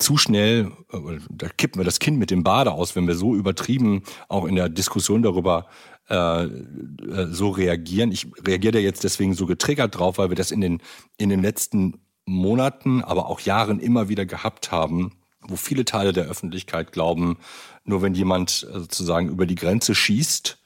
zu 0.00 0.16
schnell, 0.16 0.72
äh, 0.92 0.98
da 1.30 1.48
kippen 1.48 1.80
wir 1.80 1.84
das 1.84 1.98
Kind 1.98 2.18
mit 2.18 2.30
dem 2.30 2.42
Bade 2.42 2.72
aus, 2.72 2.96
wenn 2.96 3.06
wir 3.06 3.14
so 3.14 3.34
übertrieben 3.34 4.02
auch 4.28 4.46
in 4.46 4.56
der 4.56 4.68
Diskussion 4.68 5.22
darüber 5.22 5.66
äh, 6.08 6.44
äh, 6.44 7.26
so 7.30 7.50
reagieren. 7.50 8.10
Ich 8.10 8.26
reagiere 8.46 8.72
da 8.72 8.78
jetzt 8.78 9.04
deswegen 9.04 9.34
so 9.34 9.46
getriggert 9.46 9.98
drauf, 9.98 10.18
weil 10.18 10.30
wir 10.30 10.36
das 10.36 10.50
in 10.50 10.60
den, 10.60 10.82
in 11.18 11.28
den 11.28 11.42
letzten 11.42 12.00
Monaten, 12.26 13.02
aber 13.02 13.28
auch 13.28 13.40
Jahren 13.40 13.80
immer 13.80 14.08
wieder 14.08 14.26
gehabt 14.26 14.72
haben, 14.72 15.12
wo 15.40 15.56
viele 15.56 15.84
Teile 15.84 16.12
der 16.12 16.24
Öffentlichkeit 16.24 16.92
glauben, 16.92 17.38
nur 17.84 18.02
wenn 18.02 18.14
jemand 18.14 18.66
äh, 18.68 18.80
sozusagen 18.80 19.28
über 19.28 19.46
die 19.46 19.54
Grenze 19.54 19.94
schießt, 19.94 20.59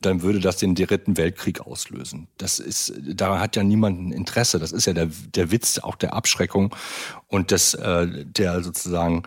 dann 0.00 0.22
würde 0.22 0.40
das 0.40 0.56
den 0.56 0.74
dritten 0.74 1.16
Weltkrieg 1.16 1.60
auslösen. 1.60 2.28
Das 2.38 2.58
ist, 2.58 2.92
daran 2.98 3.40
hat 3.40 3.56
ja 3.56 3.62
niemand 3.62 4.00
ein 4.00 4.12
Interesse. 4.12 4.58
Das 4.58 4.72
ist 4.72 4.86
ja 4.86 4.92
der, 4.92 5.10
der 5.34 5.50
Witz 5.50 5.78
auch 5.78 5.96
der 5.96 6.14
Abschreckung 6.14 6.74
und 7.28 7.50
des, 7.50 7.74
äh, 7.74 8.24
der 8.24 8.62
sozusagen 8.62 9.24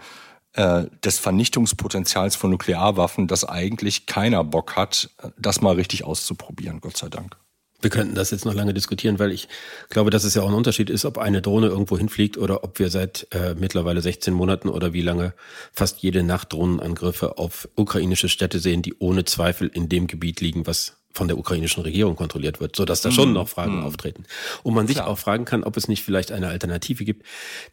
äh, 0.54 0.86
des 1.04 1.20
Vernichtungspotenzials 1.20 2.36
von 2.36 2.52
Nuklearwaffen, 2.52 3.28
dass 3.28 3.44
eigentlich 3.44 4.06
keiner 4.06 4.44
Bock 4.44 4.75
hat, 4.75 5.10
das 5.38 5.62
mal 5.62 5.75
richtig 5.75 6.04
auszuprobieren, 6.04 6.81
Gott 6.81 6.98
sei 6.98 7.10
Dank. 7.10 7.38
Wir 7.83 7.89
könnten 7.89 8.15
das 8.15 8.31
jetzt 8.31 8.45
noch 8.45 8.53
lange 8.53 8.74
diskutieren, 8.74 9.19
weil 9.19 9.31
ich 9.31 9.47
glaube, 9.89 10.09
dass 10.09 10.24
es 10.24 10.33
ja 10.33 10.41
auch 10.41 10.47
ein 10.47 10.53
Unterschied 10.53 10.89
ist, 10.89 11.06
ob 11.06 11.18
eine 11.18 11.41
Drohne 11.41 11.68
irgendwo 11.68 11.97
hinfliegt 11.97 12.38
oder 12.38 12.63
ob 12.63 12.80
wir 12.80 12.89
seit 12.89 13.27
äh, 13.31 13.56
mittlerweile 13.56 14.01
16 14.01 14.33
Monaten 14.33 14.69
oder 14.69 14.94
wie 14.94 15.01
lange 15.01 15.33
fast 15.71 16.01
jede 16.01 16.24
Nacht 16.24 16.53
Drohnenangriffe 16.53 17.38
auf 17.38 17.67
ukrainische 17.75 18.29
Städte 18.29 18.60
sehen, 18.60 18.81
die 18.81 18.96
ohne 19.00 19.25
Zweifel 19.25 19.67
in 19.67 19.89
dem 19.89 20.08
Gebiet 20.08 20.41
liegen, 20.41 20.65
was 20.65 20.98
von 21.12 21.27
der 21.27 21.38
ukrainischen 21.38 21.84
Regierung 21.84 22.15
kontrolliert 22.15 22.60
wird, 22.60 22.75
so 22.75 22.86
dass 22.86 23.01
da 23.01 23.12
schon 23.12 23.29
mhm. 23.29 23.36
noch 23.36 23.50
Fragen 23.50 23.79
mhm. 23.79 23.84
auftreten. 23.84 24.25
Und 24.63 24.74
man 24.74 24.88
sich 24.88 24.96
Klar. 24.96 25.08
auch 25.08 25.19
fragen 25.19 25.46
kann, 25.46 25.63
ob 25.63 25.77
es 25.77 25.88
nicht 25.88 26.03
vielleicht 26.03 26.31
eine 26.31 26.48
Alternative 26.48 27.05
gibt, 27.05 27.25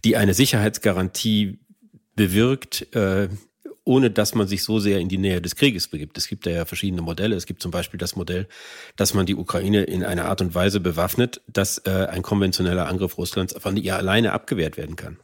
die 0.05 0.17
eine 0.17 0.35
Sicherheitsgarantie 0.35 1.59
bewirkt, 2.17 2.95
äh, 2.95 3.29
ohne 3.85 4.11
dass 4.11 4.35
man 4.35 4.47
sich 4.47 4.63
so 4.63 4.79
sehr 4.79 4.99
in 4.99 5.09
die 5.09 5.19
Nähe 5.19 5.41
des 5.41 5.57
Krieges 5.57 5.89
begibt. 5.89 6.19
Es 6.19 6.29
gibt 6.29 6.47
ja 6.47 6.65
verschiedene 6.65 7.03
Modelle. 7.03 7.37
Es 7.37 7.47
gibt 7.47 7.63
zum 7.63 7.71
Beispiel 7.71 7.99
das 7.99 8.17
Modell, 8.17 8.47
dass 8.97 9.15
man 9.15 9.27
die 9.27 9.35
Ukraine 9.35 9.85
in 9.85 10.05
einer 10.05 10.27
Art 10.27 10.41
und 10.41 10.55
Weise 10.55 10.81
bewaffnet, 10.81 11.41
dass 11.47 11.79
äh, 11.79 12.07
ein 12.11 12.23
konventioneller 12.23 12.87
Angriff 12.87 13.17
Russlands 13.19 13.55
von 13.59 13.77
ihr 13.77 13.97
alleine 13.97 14.33
abgewehrt 14.33 14.77
werden 14.77 14.97
kann. 14.97 15.19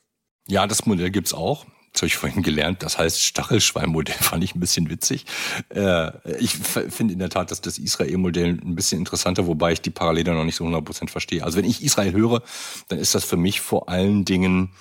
Ja, 0.49 0.67
das 0.67 0.87
Modell 0.87 1.11
gibt's 1.11 1.35
auch. 1.35 1.67
Das 1.93 2.03
habe 2.03 2.09
ich 2.09 2.17
vorhin 2.17 2.43
gelernt. 2.43 2.83
Das 2.83 2.99
heißt 2.99 3.23
Stachelschweinmodell 3.23 4.17
fand 4.21 4.45
ich 4.45 4.55
ein 4.55 4.61
bisschen 4.61 4.91
witzig. 4.91 5.25
Äh, 5.71 6.13
ich 6.39 6.51
finde 6.53 7.13
in 7.13 7.19
der 7.19 7.31
Tat, 7.31 7.51
dass 7.51 7.61
das 7.61 7.79
Israel-Modell 7.79 8.59
ein 8.63 8.75
bisschen 8.75 8.99
interessanter, 8.99 9.47
wobei 9.47 9.73
ich 9.73 9.81
die 9.81 9.91
Parallele 9.91 10.35
noch 10.35 10.45
nicht 10.45 10.57
so 10.57 10.65
100% 10.65 11.09
verstehe. 11.09 11.43
Also 11.43 11.59
wenn 11.59 11.65
ich 11.65 11.83
Israel 11.83 12.13
höre, 12.13 12.43
dann 12.89 12.99
ist 12.99 13.15
das 13.15 13.25
für 13.25 13.37
mich 13.37 13.61
vor 13.61 13.89
allen 13.89 14.25
Dingen 14.25 14.73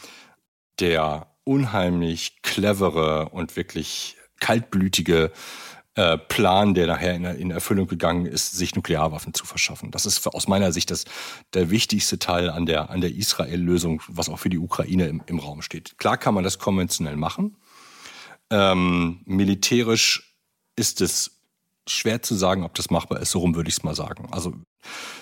der 0.79 1.27
unheimlich 1.45 2.41
clevere 2.41 3.29
und 3.29 3.55
wirklich 3.55 4.17
kaltblütige 4.41 5.31
äh, 5.95 6.17
Plan, 6.17 6.73
der 6.73 6.87
nachher 6.87 7.15
in, 7.15 7.23
in, 7.23 7.51
Erfüllung 7.51 7.87
gegangen 7.87 8.25
ist, 8.25 8.51
sich 8.51 8.75
Nuklearwaffen 8.75 9.33
zu 9.33 9.45
verschaffen. 9.45 9.91
Das 9.91 10.05
ist 10.05 10.27
aus 10.27 10.49
meiner 10.49 10.73
Sicht 10.73 10.91
das, 10.91 11.05
der 11.53 11.69
wichtigste 11.69 12.19
Teil 12.19 12.49
an 12.49 12.65
der, 12.65 12.89
an 12.89 12.99
der 12.99 13.15
Israel-Lösung, 13.15 14.01
was 14.09 14.27
auch 14.27 14.37
für 14.37 14.49
die 14.49 14.57
Ukraine 14.57 15.07
im, 15.07 15.23
im 15.25 15.39
Raum 15.39 15.61
steht. 15.61 15.97
Klar 15.97 16.17
kann 16.17 16.33
man 16.33 16.43
das 16.43 16.59
konventionell 16.59 17.15
machen. 17.15 17.55
Ähm, 18.49 19.21
militärisch 19.25 20.35
ist 20.75 20.99
es 20.99 21.39
schwer 21.87 22.21
zu 22.21 22.35
sagen, 22.35 22.63
ob 22.63 22.73
das 22.73 22.89
machbar 22.89 23.21
ist. 23.21 23.31
So 23.31 23.39
rum 23.39 23.55
würde 23.55 23.69
ich 23.69 23.77
es 23.77 23.83
mal 23.83 23.95
sagen. 23.95 24.27
Also 24.31 24.53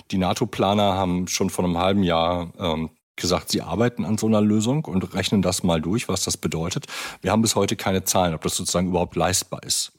die 0.09 0.17
NATO-Planer 0.17 0.93
haben 0.93 1.27
schon 1.27 1.51
vor 1.51 1.65
einem 1.65 1.77
halben 1.77 2.01
Jahr 2.01 2.51
ähm, 2.57 2.89
gesagt, 3.15 3.49
sie 3.49 3.61
arbeiten 3.61 4.05
an 4.05 4.17
so 4.17 4.27
einer 4.27 4.41
Lösung 4.41 4.85
und 4.85 5.13
rechnen 5.13 5.41
das 5.41 5.63
mal 5.63 5.81
durch, 5.81 6.07
was 6.07 6.23
das 6.23 6.37
bedeutet. 6.37 6.87
Wir 7.21 7.31
haben 7.31 7.41
bis 7.41 7.55
heute 7.55 7.75
keine 7.75 8.03
Zahlen, 8.03 8.33
ob 8.33 8.41
das 8.41 8.55
sozusagen 8.55 8.87
überhaupt 8.87 9.15
leistbar 9.15 9.63
ist. 9.63 9.91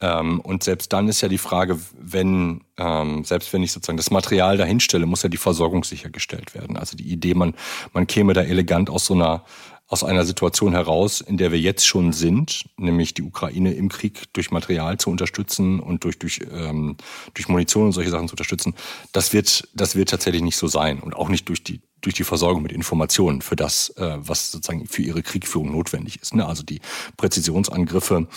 Ähm, 0.00 0.40
und 0.40 0.64
selbst 0.64 0.92
dann 0.92 1.08
ist 1.08 1.20
ja 1.20 1.28
die 1.28 1.38
Frage, 1.38 1.78
wenn, 1.98 2.62
ähm, 2.76 3.24
selbst 3.24 3.52
wenn 3.52 3.62
ich 3.62 3.72
sozusagen 3.72 3.96
das 3.96 4.10
Material 4.10 4.56
dahinstelle, 4.56 5.06
muss 5.06 5.22
ja 5.22 5.28
die 5.28 5.36
Versorgung 5.36 5.84
sichergestellt 5.84 6.54
werden. 6.54 6.76
Also 6.76 6.96
die 6.96 7.10
Idee, 7.10 7.34
man, 7.34 7.54
man 7.92 8.06
käme 8.06 8.32
da 8.32 8.42
elegant 8.42 8.90
aus 8.90 9.06
so 9.06 9.14
einer 9.14 9.44
aus 9.86 10.02
einer 10.02 10.24
Situation 10.24 10.72
heraus, 10.72 11.20
in 11.20 11.36
der 11.36 11.52
wir 11.52 11.60
jetzt 11.60 11.86
schon 11.86 12.12
sind, 12.12 12.64
nämlich 12.78 13.12
die 13.12 13.22
Ukraine 13.22 13.74
im 13.74 13.90
Krieg 13.90 14.32
durch 14.32 14.50
Material 14.50 14.96
zu 14.98 15.10
unterstützen 15.10 15.78
und 15.78 16.04
durch, 16.04 16.18
durch, 16.18 16.40
ähm, 16.50 16.96
durch 17.34 17.48
Munition 17.48 17.86
und 17.86 17.92
solche 17.92 18.10
Sachen 18.10 18.26
zu 18.26 18.32
unterstützen, 18.32 18.74
das 19.12 19.32
wird, 19.32 19.68
das 19.74 19.94
wird 19.94 20.08
tatsächlich 20.08 20.42
nicht 20.42 20.56
so 20.56 20.68
sein 20.68 21.00
und 21.00 21.14
auch 21.14 21.28
nicht 21.28 21.48
durch 21.48 21.62
die, 21.62 21.82
durch 22.04 22.14
die 22.14 22.24
Versorgung 22.24 22.62
mit 22.62 22.72
Informationen 22.72 23.42
für 23.42 23.56
das, 23.56 23.90
äh, 23.96 24.16
was 24.18 24.50
sozusagen 24.50 24.86
für 24.86 25.02
ihre 25.02 25.22
Kriegführung 25.22 25.72
notwendig 25.72 26.20
ist. 26.20 26.34
Ne? 26.34 26.46
Also 26.46 26.62
die 26.62 26.80
Präzisionsangriffe 27.16 28.28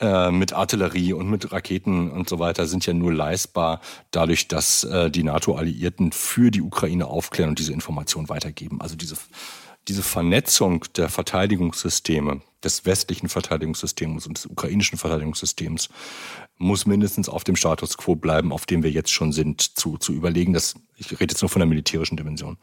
äh, 0.00 0.30
mit 0.30 0.52
Artillerie 0.52 1.12
und 1.12 1.28
mit 1.28 1.52
Raketen 1.52 2.10
und 2.10 2.28
so 2.28 2.38
weiter 2.38 2.66
sind 2.66 2.86
ja 2.86 2.92
nur 2.92 3.12
leistbar 3.12 3.80
dadurch, 4.10 4.48
dass 4.48 4.84
äh, 4.84 5.10
die 5.10 5.22
NATO-Alliierten 5.22 6.12
für 6.12 6.50
die 6.50 6.62
Ukraine 6.62 7.06
aufklären 7.06 7.50
und 7.50 7.58
diese 7.58 7.72
Informationen 7.72 8.28
weitergeben. 8.28 8.80
Also 8.80 8.96
diese 8.96 9.16
diese 9.88 10.02
Vernetzung 10.02 10.84
der 10.96 11.08
Verteidigungssysteme, 11.08 12.42
des 12.62 12.84
westlichen 12.84 13.28
Verteidigungssystems 13.28 14.26
und 14.26 14.36
des 14.36 14.46
ukrainischen 14.46 14.98
Verteidigungssystems, 14.98 15.88
muss 16.58 16.86
mindestens 16.86 17.28
auf 17.28 17.42
dem 17.42 17.56
Status 17.56 17.96
quo 17.96 18.14
bleiben, 18.14 18.52
auf 18.52 18.66
dem 18.66 18.82
wir 18.82 18.90
jetzt 18.90 19.10
schon 19.10 19.32
sind, 19.32 19.62
zu, 19.78 19.96
zu 19.96 20.12
überlegen, 20.12 20.52
dass, 20.52 20.74
ich 20.96 21.10
rede 21.12 21.32
jetzt 21.32 21.40
nur 21.40 21.48
von 21.48 21.60
der 21.60 21.66
militärischen 21.66 22.16
Dimension, 22.16 22.58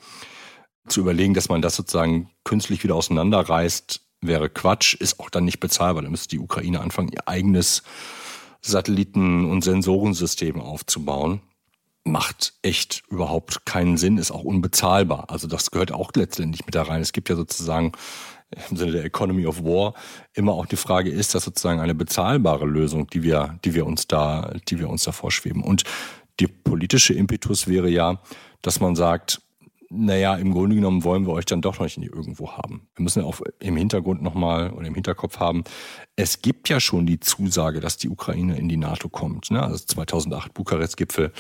zu 0.92 1.02
überlegen, 1.02 1.34
dass 1.34 1.50
man 1.50 1.62
das 1.62 1.76
sozusagen 1.76 2.30
künstlich 2.44 2.84
wieder 2.84 2.96
auseinanderreißt, 2.96 4.02
wäre 4.22 4.50
Quatsch, 4.50 4.96
ist 4.96 5.20
auch 5.20 5.30
dann 5.30 5.46
nicht 5.46 5.60
bezahlbar. 5.60 6.04
Da 6.04 6.10
müsste 6.10 6.30
die 6.30 6.40
Ukraine 6.40 6.82
anfangen, 6.82 7.10
ihr 7.10 7.28
eigenes 7.28 7.84
Satelliten- 8.62 9.50
und 9.50 9.64
Sensorensystem 9.64 10.60
aufzubauen 10.60 11.42
macht 12.08 12.54
echt 12.62 13.04
überhaupt 13.10 13.66
keinen 13.66 13.98
Sinn, 13.98 14.18
ist 14.18 14.32
auch 14.32 14.44
unbezahlbar. 14.44 15.26
Also 15.30 15.48
das 15.48 15.72
gehört 15.72 15.92
auch 15.92 16.12
letztendlich 16.16 16.66
mit 16.66 16.74
da 16.74 16.84
rein. 16.84 17.02
Es 17.02 17.12
gibt 17.12 17.30
ja 17.30 17.36
sozusagen 17.36 17.92
im 18.70 18.78
Sinne 18.78 18.94
der 18.94 19.06
Economy 19.06 19.46
of 19.46 19.64
War 19.64 19.94
immer 20.34 20.54
auch 20.54 20.66
die 20.66 20.78
Frage, 20.78 21.10
ist 21.10 21.36
das 21.36 21.44
sozusagen 21.44 21.82
eine 21.82 21.96
bezahlbare 21.96 22.66
Lösung, 22.66 23.08
die 23.08 23.24
wir, 23.24 23.60
die 23.66 23.74
wir 23.74 23.86
uns 23.86 24.08
da, 24.08 24.54
die 24.70 24.80
wir 24.80 24.90
uns 24.90 25.04
da 25.04 25.12
vorschweben? 25.12 25.64
Und 25.64 25.84
die 26.40 26.48
politische 26.48 27.14
Impetus 27.14 27.68
wäre 27.68 27.90
ja, 27.90 28.22
dass 28.62 28.80
man 28.80 28.96
sagt, 28.96 29.42
naja, 29.90 30.36
im 30.36 30.52
Grunde 30.54 30.76
genommen 30.76 31.04
wollen 31.04 31.26
wir 31.26 31.34
euch 31.34 31.46
dann 31.46 31.62
doch 31.62 31.80
noch 31.80 31.86
nicht 31.86 31.98
irgendwo 31.98 32.52
haben. 32.52 32.88
Wir 32.96 33.04
müssen 33.04 33.24
auch 33.24 33.40
im 33.60 33.78
Hintergrund 33.78 34.22
nochmal 34.22 34.72
oder 34.72 34.88
im 34.88 34.96
Hinterkopf 34.96 35.40
haben, 35.40 35.64
es 36.16 36.42
gibt 36.42 36.68
ja 36.68 36.80
schon 36.80 37.06
die 37.06 37.20
Zusage, 37.20 37.80
dass 37.80 37.98
die 37.98 38.10
Ukraine 38.10 38.58
in 38.58 38.68
die 38.68 38.78
NATO 38.78 39.08
kommt. 39.08 39.50
Ne? 39.52 39.62
Also 39.62 39.86
2008 39.86 40.54
Bukarest-Gipfel 40.54 41.32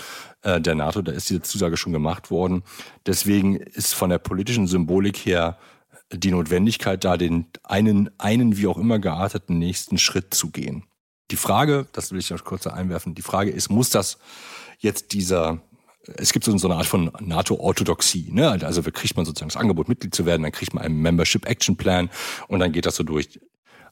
äh, 0.43 0.61
der 0.61 0.75
NATO, 0.75 1.01
da 1.01 1.11
ist 1.11 1.29
diese 1.29 1.41
Zusage 1.41 1.77
schon 1.77 1.93
gemacht 1.93 2.31
worden. 2.31 2.63
Deswegen 3.05 3.57
ist 3.57 3.93
von 3.93 4.09
der 4.09 4.19
politischen 4.19 4.67
Symbolik 4.67 5.17
her 5.17 5.57
die 6.11 6.31
Notwendigkeit 6.31 7.03
da, 7.03 7.17
den 7.17 7.47
einen, 7.63 8.09
einen 8.17 8.57
wie 8.57 8.67
auch 8.67 8.77
immer 8.77 8.99
gearteten 8.99 9.59
nächsten 9.59 9.97
Schritt 9.97 10.33
zu 10.33 10.51
gehen. 10.51 10.85
Die 11.31 11.35
Frage, 11.35 11.87
das 11.91 12.11
will 12.11 12.19
ich 12.19 12.29
noch 12.29 12.45
kurz 12.45 12.65
einwerfen, 12.67 13.13
die 13.13 13.21
Frage 13.21 13.51
ist, 13.51 13.69
muss 13.69 13.89
das 13.89 14.17
jetzt 14.79 15.11
dieser 15.13 15.59
es 16.15 16.31
gibt 16.31 16.45
so 16.45 16.51
eine 16.51 16.75
Art 16.75 16.85
von 16.85 17.11
NATO-Orthodoxie. 17.19 18.29
Ne? 18.31 18.49
Also 18.49 18.81
kriegt 18.81 19.17
man 19.17 19.25
sozusagen 19.25 19.49
das 19.49 19.57
Angebot, 19.57 19.89
Mitglied 19.89 20.15
zu 20.15 20.25
werden, 20.25 20.43
dann 20.43 20.51
kriegt 20.51 20.73
man 20.73 20.83
einen 20.83 21.01
Membership 21.01 21.45
Action 21.45 21.75
Plan 21.75 22.09
und 22.47 22.59
dann 22.59 22.71
geht 22.71 22.85
das 22.85 22.95
so 22.95 23.03
durch. 23.03 23.39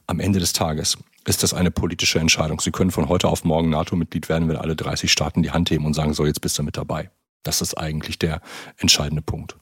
Am 0.08 0.20
Ende 0.20 0.38
des 0.38 0.52
Tages 0.52 0.98
ist 1.26 1.42
das 1.42 1.52
eine 1.52 1.72
politische 1.72 2.20
Entscheidung. 2.20 2.60
Sie 2.60 2.70
können 2.70 2.92
von 2.92 3.08
heute 3.08 3.26
auf 3.26 3.44
morgen 3.44 3.70
NATO-Mitglied 3.70 4.28
werden, 4.28 4.48
wenn 4.48 4.56
alle 4.56 4.76
30 4.76 5.10
Staaten 5.10 5.42
die 5.42 5.50
Hand 5.50 5.70
heben 5.70 5.84
und 5.84 5.94
sagen, 5.94 6.14
so, 6.14 6.24
jetzt 6.24 6.40
bist 6.40 6.56
du 6.58 6.62
mit 6.62 6.76
dabei. 6.76 7.10
Das 7.42 7.60
ist 7.60 7.74
eigentlich 7.74 8.18
der 8.18 8.40
entscheidende 8.76 9.22
Punkt. 9.22 9.56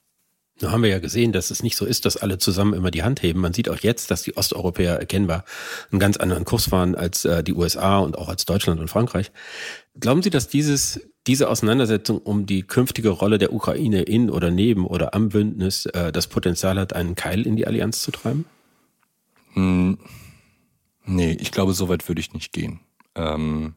Nun 0.60 0.70
haben 0.70 0.82
wir 0.82 0.90
ja 0.90 1.00
gesehen, 1.00 1.32
dass 1.32 1.50
es 1.50 1.62
nicht 1.62 1.76
so 1.76 1.84
ist, 1.84 2.04
dass 2.04 2.16
alle 2.16 2.38
zusammen 2.38 2.74
immer 2.74 2.90
die 2.90 3.02
Hand 3.02 3.22
heben. 3.22 3.40
Man 3.40 3.52
sieht 3.52 3.68
auch 3.68 3.78
jetzt, 3.78 4.10
dass 4.10 4.22
die 4.22 4.36
Osteuropäer 4.36 4.98
erkennbar 4.98 5.44
einen 5.90 5.98
ganz 5.98 6.16
anderen 6.16 6.44
Kurs 6.44 6.68
fahren 6.68 6.94
als 6.94 7.24
äh, 7.24 7.42
die 7.42 7.54
USA 7.54 7.98
und 7.98 8.16
auch 8.16 8.28
als 8.28 8.44
Deutschland 8.44 8.80
und 8.80 8.88
Frankreich. 8.88 9.32
Glauben 9.98 10.22
Sie, 10.22 10.30
dass 10.30 10.46
dieses, 10.48 11.00
diese 11.26 11.48
Auseinandersetzung 11.48 12.18
um 12.18 12.46
die 12.46 12.62
künftige 12.62 13.10
Rolle 13.10 13.38
der 13.38 13.52
Ukraine 13.52 14.02
in 14.02 14.30
oder 14.30 14.50
neben 14.50 14.86
oder 14.86 15.14
am 15.14 15.30
Bündnis 15.30 15.86
äh, 15.86 16.12
das 16.12 16.26
Potenzial 16.26 16.78
hat, 16.78 16.92
einen 16.92 17.14
Keil 17.14 17.46
in 17.46 17.56
die 17.56 17.66
Allianz 17.66 18.02
zu 18.02 18.10
treiben? 18.10 18.44
Hm, 19.54 19.98
nee, 21.04 21.32
ich 21.32 21.50
glaube, 21.52 21.72
so 21.72 21.88
weit 21.88 22.06
würde 22.08 22.20
ich 22.20 22.32
nicht 22.32 22.52
gehen. 22.52 22.80
Ähm, 23.14 23.74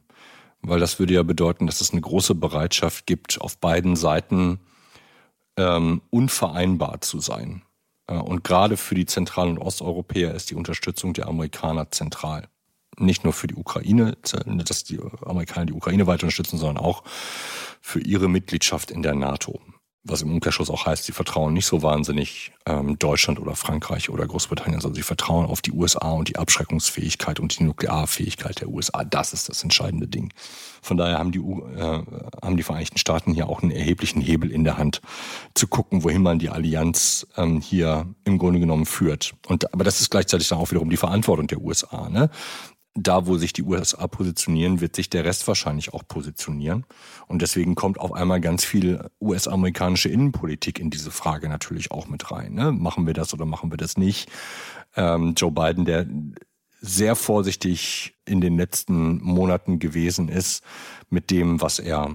weil 0.60 0.80
das 0.80 0.98
würde 0.98 1.14
ja 1.14 1.22
bedeuten, 1.22 1.66
dass 1.66 1.80
es 1.80 1.92
eine 1.92 2.00
große 2.00 2.34
Bereitschaft 2.34 3.06
gibt, 3.06 3.40
auf 3.40 3.58
beiden 3.58 3.96
Seiten 3.96 4.60
ähm, 5.56 6.02
unvereinbar 6.10 7.00
zu 7.00 7.20
sein. 7.20 7.62
Äh, 8.06 8.14
und 8.16 8.44
gerade 8.44 8.76
für 8.76 8.94
die 8.94 9.06
Zentral- 9.06 9.48
und 9.48 9.58
Osteuropäer 9.58 10.34
ist 10.34 10.50
die 10.50 10.54
Unterstützung 10.54 11.14
der 11.14 11.28
Amerikaner 11.28 11.90
zentral. 11.90 12.48
Nicht 12.98 13.24
nur 13.24 13.32
für 13.32 13.46
die 13.46 13.54
Ukraine, 13.54 14.16
dass 14.22 14.84
die 14.84 14.98
Amerikaner 15.24 15.66
die 15.66 15.72
Ukraine 15.72 16.06
weiter 16.06 16.24
unterstützen, 16.24 16.58
sondern 16.58 16.84
auch 16.84 17.02
für 17.80 18.00
ihre 18.00 18.28
Mitgliedschaft 18.28 18.90
in 18.90 19.02
der 19.02 19.14
NATO 19.14 19.60
was 20.04 20.22
im 20.22 20.32
Umkehrschluss 20.32 20.70
auch 20.70 20.86
heißt, 20.86 21.04
sie 21.04 21.12
vertrauen 21.12 21.52
nicht 21.52 21.66
so 21.66 21.82
wahnsinnig 21.82 22.52
ähm, 22.66 22.98
Deutschland 22.98 23.38
oder 23.40 23.54
Frankreich 23.54 24.10
oder 24.10 24.26
Großbritannien, 24.26 24.80
sondern 24.80 24.96
sie 24.96 25.02
vertrauen 25.02 25.46
auf 25.46 25.60
die 25.60 25.72
USA 25.72 26.12
und 26.12 26.28
die 26.28 26.36
Abschreckungsfähigkeit 26.36 27.40
und 27.40 27.58
die 27.58 27.64
Nuklearfähigkeit 27.64 28.60
der 28.60 28.68
USA. 28.68 29.04
Das 29.04 29.32
ist 29.32 29.48
das 29.48 29.62
entscheidende 29.62 30.06
Ding. 30.06 30.32
Von 30.82 30.96
daher 30.96 31.18
haben 31.18 31.32
die, 31.32 31.38
äh, 31.38 32.02
haben 32.42 32.56
die 32.56 32.62
Vereinigten 32.62 32.98
Staaten 32.98 33.34
hier 33.34 33.48
auch 33.48 33.62
einen 33.62 33.72
erheblichen 33.72 34.20
Hebel 34.20 34.50
in 34.50 34.64
der 34.64 34.78
Hand, 34.78 35.00
zu 35.54 35.66
gucken, 35.66 36.04
wohin 36.04 36.22
man 36.22 36.38
die 36.38 36.48
Allianz 36.48 37.26
ähm, 37.36 37.60
hier 37.60 38.06
im 38.24 38.38
Grunde 38.38 38.60
genommen 38.60 38.86
führt. 38.86 39.34
Und 39.46 39.72
aber 39.74 39.84
das 39.84 40.00
ist 40.00 40.10
gleichzeitig 40.10 40.48
dann 40.48 40.58
auch 40.58 40.70
wiederum 40.70 40.90
die 40.90 40.96
Verantwortung 40.96 41.48
der 41.48 41.60
USA. 41.60 42.08
Ne? 42.08 42.30
Da, 43.02 43.26
wo 43.26 43.36
sich 43.36 43.52
die 43.52 43.62
USA 43.62 44.06
positionieren, 44.06 44.80
wird 44.80 44.96
sich 44.96 45.08
der 45.10 45.24
Rest 45.24 45.46
wahrscheinlich 45.46 45.92
auch 45.94 46.06
positionieren. 46.06 46.84
Und 47.26 47.42
deswegen 47.42 47.74
kommt 47.74 47.98
auf 47.98 48.12
einmal 48.12 48.40
ganz 48.40 48.64
viel 48.64 49.08
US-amerikanische 49.20 50.08
Innenpolitik 50.08 50.78
in 50.78 50.90
diese 50.90 51.10
Frage 51.10 51.48
natürlich 51.48 51.90
auch 51.90 52.08
mit 52.08 52.30
rein. 52.30 52.54
Ne? 52.54 52.72
Machen 52.72 53.06
wir 53.06 53.14
das 53.14 53.32
oder 53.32 53.44
machen 53.44 53.70
wir 53.70 53.76
das 53.76 53.96
nicht? 53.96 54.30
Ähm, 54.96 55.34
Joe 55.36 55.52
Biden, 55.52 55.84
der 55.84 56.06
sehr 56.80 57.16
vorsichtig 57.16 58.14
in 58.24 58.40
den 58.40 58.56
letzten 58.56 59.22
Monaten 59.22 59.78
gewesen 59.78 60.28
ist 60.28 60.62
mit 61.10 61.30
dem, 61.30 61.60
was 61.60 61.78
er 61.78 62.14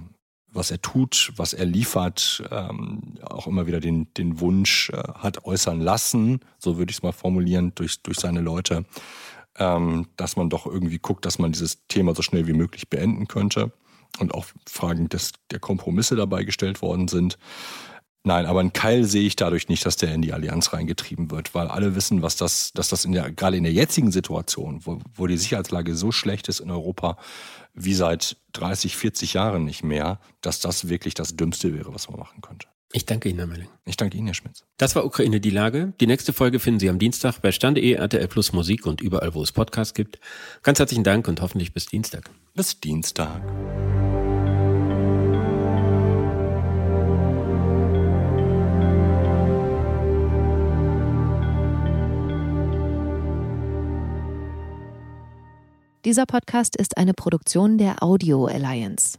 was 0.55 0.69
er 0.69 0.79
tut, 0.81 1.33
was 1.35 1.53
er 1.53 1.65
liefert, 1.65 2.43
ähm, 2.51 3.15
auch 3.23 3.47
immer 3.47 3.65
wieder 3.65 3.79
den, 3.79 4.13
den 4.13 4.39
Wunsch 4.39 4.91
äh, 4.91 4.97
hat 5.15 5.45
äußern 5.45 5.81
lassen, 5.81 6.41
so 6.59 6.77
würde 6.77 6.91
ich 6.91 6.97
es 6.97 7.03
mal 7.03 7.11
formulieren, 7.11 7.73
durch, 7.73 8.03
durch 8.03 8.19
seine 8.19 8.39
Leute, 8.39 8.85
ähm, 9.59 10.07
dass 10.17 10.35
man 10.35 10.49
doch 10.49 10.65
irgendwie 10.65 10.99
guckt, 10.99 11.25
dass 11.25 11.39
man 11.39 11.51
dieses 11.51 11.85
Thema 11.87 12.15
so 12.15 12.21
schnell 12.21 12.47
wie 12.47 12.53
möglich 12.53 12.89
beenden 12.89 13.27
könnte 13.27 13.71
und 14.19 14.33
auch 14.33 14.45
Fragen 14.67 15.09
des, 15.09 15.31
der 15.51 15.59
Kompromisse 15.59 16.15
dabei 16.15 16.43
gestellt 16.43 16.81
worden 16.81 17.07
sind. 17.07 17.37
Nein, 18.25 18.45
aber 18.45 18.61
einen 18.61 18.71
Keil 18.71 19.03
sehe 19.03 19.27
ich 19.27 19.35
dadurch 19.35 19.67
nicht, 19.67 19.85
dass 19.85 19.97
der 19.97 20.13
in 20.13 20.21
die 20.21 20.31
Allianz 20.31 20.71
reingetrieben 20.71 21.29
wird, 21.29 21.53
weil 21.53 21.67
alle 21.67 21.93
wissen, 21.93 22.21
was 22.21 22.37
das, 22.37 22.71
dass 22.71 22.87
das 22.87 23.03
in 23.03 23.11
der, 23.11 23.29
gerade 23.31 23.57
in 23.57 23.63
der 23.63 23.73
jetzigen 23.73 24.13
Situation, 24.13 24.79
wo, 24.85 24.99
wo 25.13 25.27
die 25.27 25.37
Sicherheitslage 25.37 25.93
so 25.93 26.13
schlecht 26.13 26.47
ist 26.47 26.61
in 26.61 26.71
Europa, 26.71 27.17
wie 27.73 27.93
seit 27.93 28.37
30, 28.53 28.95
40 28.95 29.33
Jahren 29.33 29.65
nicht 29.65 29.83
mehr, 29.83 30.21
dass 30.39 30.61
das 30.61 30.87
wirklich 30.87 31.15
das 31.15 31.35
Dümmste 31.35 31.73
wäre, 31.73 31.93
was 31.93 32.09
man 32.09 32.19
machen 32.19 32.41
könnte. 32.41 32.67
Ich 32.95 33.07
danke 33.07 33.27
Ihnen, 33.27 33.39
Herr 33.39 33.47
Melling. 33.47 33.69
Ich 33.85 33.97
danke 33.97 34.17
Ihnen, 34.17 34.27
Herr 34.27 34.35
Schmitz. 34.35 34.63
Das 34.77 34.95
war 34.95 35.03
Ukraine 35.03 35.41
die 35.41 35.49
Lage. 35.49 35.93
Die 35.99 36.05
nächste 36.05 36.31
Folge 36.31 36.59
finden 36.59 36.79
Sie 36.79 36.89
am 36.89 36.99
Dienstag 36.99 37.41
bei 37.41 37.51
Stande.de, 37.51 37.93
RTL 37.93 38.27
Plus 38.27 38.53
Musik 38.53 38.85
und 38.85 39.01
überall, 39.01 39.33
wo 39.33 39.41
es 39.41 39.51
Podcasts 39.51 39.95
gibt. 39.95 40.19
Ganz 40.61 40.77
herzlichen 40.77 41.03
Dank 41.03 41.27
und 41.27 41.41
hoffentlich 41.41 41.73
bis 41.73 41.87
Dienstag. 41.87 42.29
Bis 42.53 42.79
Dienstag. 42.79 43.41
Dieser 56.05 56.25
Podcast 56.27 56.75
ist 56.75 56.97
eine 56.97 57.15
Produktion 57.15 57.79
der 57.79 58.03
Audio 58.03 58.45
Alliance. 58.45 59.17